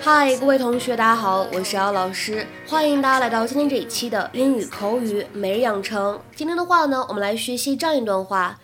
[0.00, 6.20] 嗨，各位同学，大家好，我是姚老师，欢迎大家来到今天这一期的英语口语每日养成。
[6.34, 8.58] 今天的话呢，我们来学习这样一段话：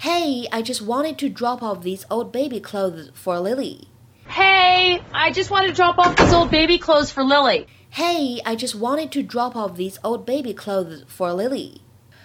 [0.00, 3.88] Hey, I just wanted to drop off these old baby clothes for Lily.
[4.28, 7.66] Hey, I just wanted to drop off these old baby clothes for Lily.
[7.90, 11.80] Hey, I just wanted to drop off these old baby clothes for Lily.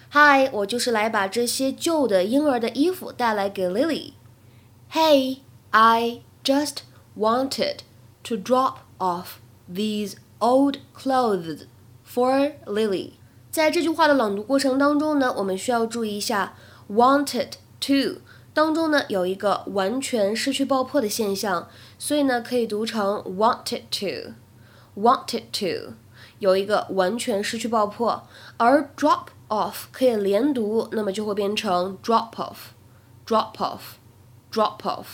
[0.08, 5.38] 嗨，我就是来把这些旧的婴儿的衣服带来给 Lily。Hey,
[5.70, 6.78] I just
[7.16, 7.78] wanted
[8.26, 9.38] to drop off
[9.72, 11.66] these old clothes
[12.06, 13.12] for Lily。
[13.50, 16.54] 在这句话的朗读过程当中呢，我们需要注意一下
[16.90, 18.20] wanted to
[18.54, 21.68] 当中呢有一个完全失去爆破的现象，
[21.98, 25.94] 所以呢可以读成 wanted to，wanted to
[26.38, 35.06] 有一个完全失去爆破，而 drop off 可以连读，那么就会变成 drop off，drop off，drop off。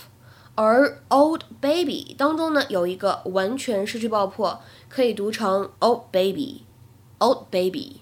[0.55, 8.01] 而 old baby 当中呢有一个完全失去爆破，可以读成 old baby，old baby。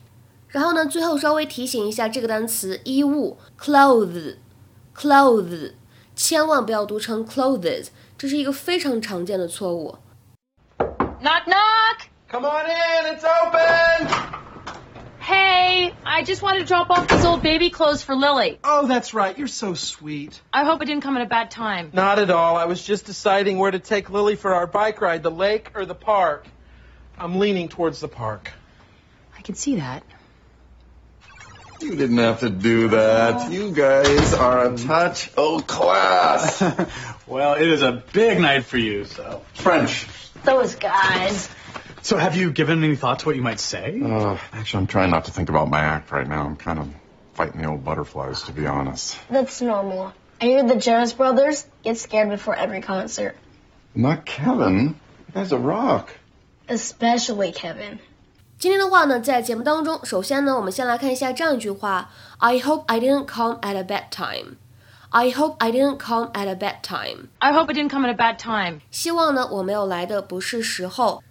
[0.49, 5.75] 然后呢，最后稍微提醒一下这个单词衣物 clothes，clothes，
[6.15, 9.99] 千万不要读成 clothes，这是一个非常常见的错误。
[11.21, 12.07] Knock knock.
[12.31, 14.09] Come on in, it's open!
[15.22, 18.58] Hey, I just wanted to drop off these old baby clothes for Lily.
[18.64, 19.38] Oh, that's right.
[19.38, 20.42] You're so sweet.
[20.52, 21.92] I hope it didn't come at a bad time.
[21.94, 22.58] Not at all.
[22.58, 25.86] I was just deciding where to take Lily for our bike ride, the lake or
[25.86, 26.48] the park.
[27.20, 28.52] I'm leaning towards the park.
[29.38, 30.04] I can see that.
[31.80, 33.48] You didn't have to do that.
[33.48, 33.50] Oh.
[33.52, 36.62] You guys are a touch O class.
[37.28, 39.44] well, it is a big night for you, so.
[39.54, 40.08] French.
[40.44, 41.48] Those guys.
[42.03, 44.01] So, have you given any thought to what you might say?
[44.01, 46.45] Uh, actually, I'm trying not to think about my act right now.
[46.45, 46.89] I'm kind of
[47.35, 49.19] fighting the old butterflies, to be honest.
[49.29, 50.13] That's normal.
[50.41, 53.35] I hear the Jonas Brothers get scared before every concert.
[53.95, 54.97] Not Kevin.
[55.33, 56.11] That guy's a rock.
[56.69, 57.99] Especially Kevin.
[58.59, 64.57] 今天的话呢，在节目当中，首先呢，我们先来看一下这样一句话：I hope I didn't come at a bad time.
[65.11, 67.29] I hope I didn't come at a bad time.
[67.39, 68.81] I hope it didn't come at a bad time.
[68.91, 71.23] 希望呢，我没有来的不是时候。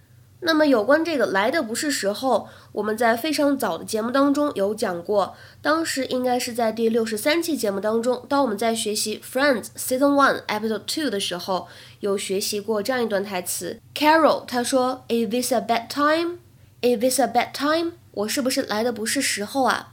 [0.43, 11.69] 那么有关这个来的不是时候，我们在非常早的节目当中有讲过，当时应该是在第六十三期节目当中，当我们在学习 Friends Season One Episode Two 的时候，
[12.01, 13.79] 有学习过这样一段台词。
[13.95, 16.39] Carol 他说：“Is this a bad time?
[16.81, 17.93] Is this a bad time?
[18.13, 19.93] 我是不是来的不是时候啊？”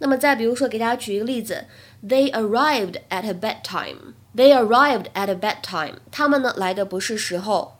[0.00, 1.64] 那么再比如说，给大家举一个例子
[2.06, 4.12] ：They arrived at a bad time.
[4.36, 6.00] They arrived at a bad time.
[6.12, 7.77] 他们呢来的不是时候。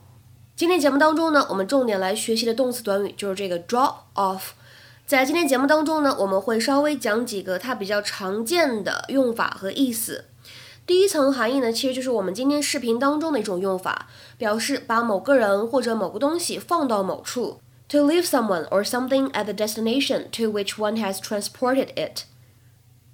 [0.59, 4.41] 今天节目当中呢，我们重点来学习的动词短语就是这个 drop off。
[5.07, 10.25] 在今天节目当中呢，我们会稍微讲几个它比较常见的用法和意思。
[10.85, 22.23] 第一层含义呢，其实就是我们今天视频当中的一种用法，表示把某个人或者某个东西放到某处，to leave someone or something at the destination to which one has transported it。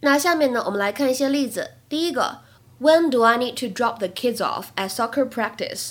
[0.01, 1.73] 那下面呢，我们来看一些例子。
[1.91, 2.39] 第一个
[2.81, 5.91] ，When do I need to drop the kids off at soccer practice？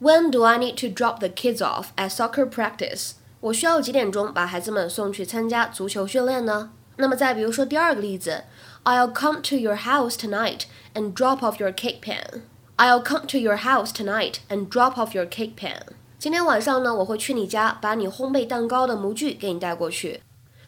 [0.00, 3.14] When do I need to drop the kids off at soccer practice？
[3.40, 6.70] 我需要几点钟把孩子们送去参加足球训练呢？
[6.96, 8.44] 那么再比如说第二个例子
[8.84, 10.62] ，I'll come to your house tonight
[10.94, 12.42] and drop off your cake pan.
[12.76, 15.82] I'll come to your house tonight and drop off your cake pan.
[16.16, 20.22] 今天晚上呢，我会去你家，把你烘焙蛋糕的模具给你带过去。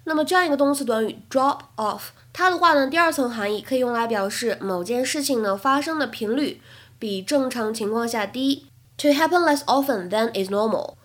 [0.04, 2.00] 那么这样一个动词短语 drop off，
[2.32, 6.60] 它的话呢，第二层含义可以用来表示某件事情呢发生的频率
[6.98, 8.66] 比正常情况下低。
[8.99, 10.95] To happen less often than is normal。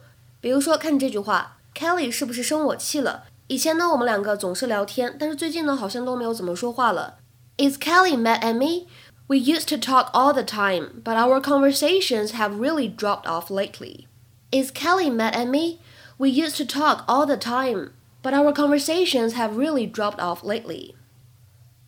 [0.40, 3.24] 比如说，看这句话，Kelly 是不是生我气了？
[3.48, 7.18] 以前呢，我们两个总是聊天，但是最近呢，好像都没有怎么说话了。
[7.58, 8.86] Is Kelly mad at me?
[9.26, 14.06] We used to talk all the time, but our conversations have really dropped off lately.
[14.50, 15.78] Is Kelly mad at me?
[16.16, 17.90] We used to talk all the time,
[18.22, 20.94] but our conversations have really dropped off lately.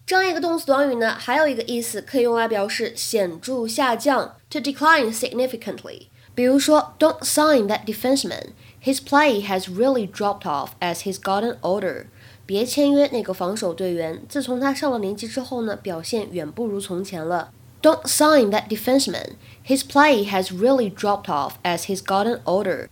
[0.04, 6.07] 这样一个动词短语呢，还有一个意思可以用来表示显着下降 ，to decline significantly。
[6.35, 8.49] 比如说，Don't sign that defenseman.
[8.83, 12.05] His play has really dropped off as he's gotten older.
[12.45, 17.51] 别签约那个防守队员，自从他上了年纪之后呢，表现远不如从前了。
[17.81, 19.31] Don't sign that defenseman.
[19.65, 22.87] His play has really dropped off as he's gotten older.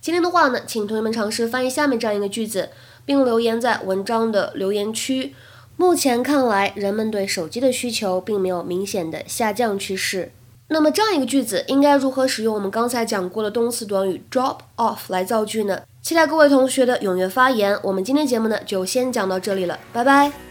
[0.00, 2.70] 今天的话呢，请同学们尝试翻译下面这样一个句子，
[3.04, 5.34] 并留言在文章的留言区。
[5.76, 10.32] 目前看来，人们对手机的需求并没有明显的下降趋势。
[10.68, 15.80] 那么这样一个句子应该如何使用我们刚才讲过的动词短语 drop off 来造句呢？
[16.02, 17.78] 期待各位同学的踊跃发言。
[17.82, 20.45] 我们今天节目呢就先讲到这里了，拜拜。